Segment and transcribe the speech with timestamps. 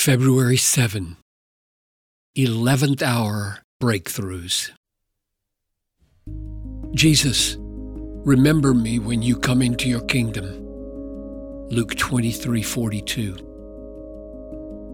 [0.00, 1.18] February 7,
[2.34, 4.70] 11th hour breakthroughs.
[6.94, 10.46] Jesus, remember me when you come into your kingdom.
[11.68, 13.36] Luke 23:42.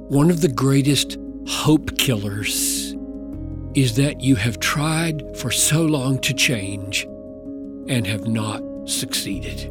[0.08, 2.96] One of the greatest hope killers
[3.76, 7.04] is that you have tried for so long to change
[7.88, 9.70] and have not succeeded.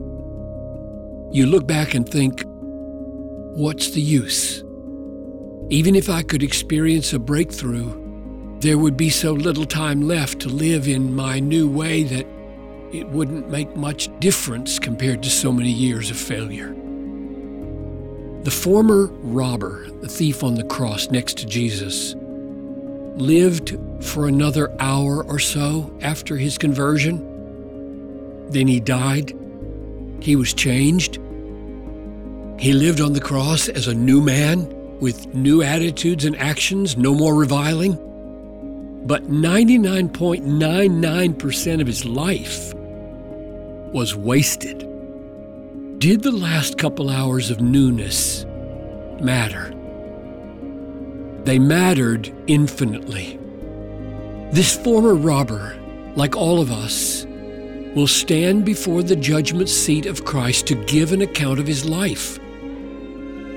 [1.33, 2.41] You look back and think,
[3.57, 4.64] what's the use?
[5.69, 10.49] Even if I could experience a breakthrough, there would be so little time left to
[10.49, 12.27] live in my new way that
[12.93, 16.75] it wouldn't make much difference compared to so many years of failure.
[18.43, 22.13] The former robber, the thief on the cross next to Jesus,
[23.15, 27.17] lived for another hour or so after his conversion.
[28.51, 29.35] Then he died.
[30.21, 31.15] He was changed.
[32.59, 37.13] He lived on the cross as a new man with new attitudes and actions, no
[37.13, 37.99] more reviling.
[39.05, 42.73] But 99.99% of his life
[43.93, 44.79] was wasted.
[45.99, 48.45] Did the last couple hours of newness
[49.21, 49.73] matter?
[51.45, 53.39] They mattered infinitely.
[54.51, 55.77] This former robber,
[56.15, 57.25] like all of us,
[57.95, 62.39] will stand before the judgment seat of Christ to give an account of his life.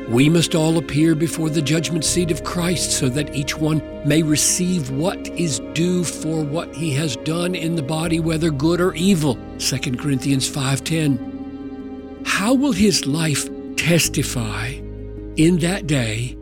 [0.08, 4.22] We must all appear before the judgment seat of Christ so that each one may
[4.22, 8.94] receive what is due for what he has done in the body whether good or
[8.94, 9.36] evil.
[9.58, 14.80] 2 Corinthians 5:10 How will his life testify
[15.36, 16.38] in that day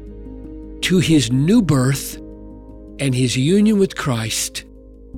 [0.82, 2.18] to his new birth
[3.00, 4.64] and his union with Christ?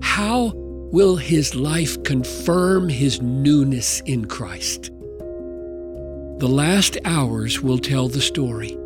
[0.00, 4.90] How will his life confirm his newness in Christ
[6.38, 8.78] the last hours will tell the story.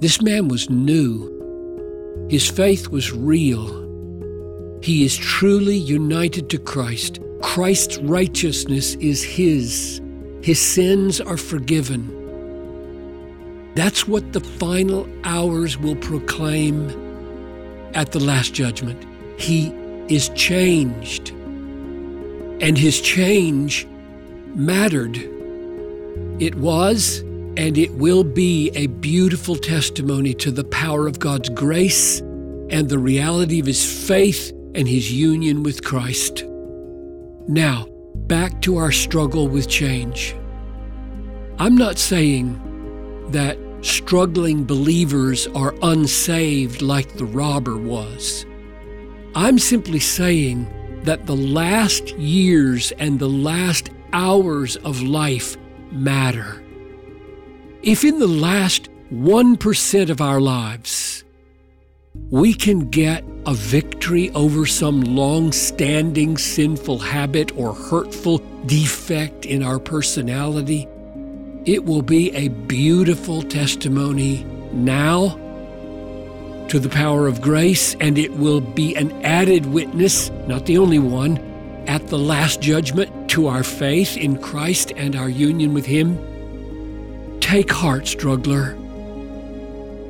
[0.00, 2.26] This man was new.
[2.28, 3.86] His faith was real.
[4.82, 7.20] He is truly united to Christ.
[7.42, 10.00] Christ's righteousness is his.
[10.42, 12.12] His sins are forgiven.
[13.76, 16.90] That's what the final hours will proclaim
[17.94, 19.06] at the last judgment.
[19.40, 19.68] He
[20.08, 21.30] is changed.
[22.60, 23.86] And his change
[24.56, 25.37] mattered
[26.40, 27.20] it was
[27.56, 32.20] and it will be a beautiful testimony to the power of God's grace
[32.70, 36.44] and the reality of his faith and his union with Christ.
[37.48, 40.36] Now, back to our struggle with change.
[41.58, 42.60] I'm not saying
[43.32, 48.46] that struggling believers are unsaved like the robber was.
[49.34, 50.68] I'm simply saying
[51.02, 55.56] that the last years and the last hours of life
[55.92, 56.62] matter.
[57.82, 61.24] If in the last 1% of our lives
[62.30, 69.62] we can get a victory over some long standing sinful habit or hurtful defect in
[69.62, 70.86] our personality,
[71.64, 75.38] it will be a beautiful testimony now
[76.68, 80.98] to the power of grace, and it will be an added witness, not the only
[80.98, 81.36] one,
[81.88, 86.18] at the last judgment to our faith in Christ and our union with Him?
[87.40, 88.76] Take heart, struggler.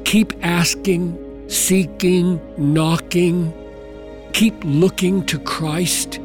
[0.04, 3.54] Keep asking, seeking, knocking.
[4.32, 6.18] Keep looking to Christ.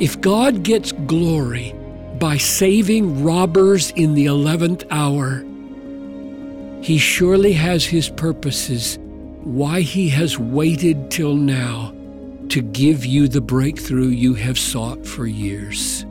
[0.00, 1.74] If God gets glory
[2.18, 5.44] by saving robbers in the 11th hour,
[6.82, 8.98] He surely has His purposes
[9.44, 11.94] why He has waited till now
[12.50, 16.04] to give you the breakthrough you have sought for years.